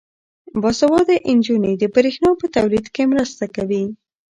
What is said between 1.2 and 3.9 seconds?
نجونې د برښنا په تولید کې مرسته کوي.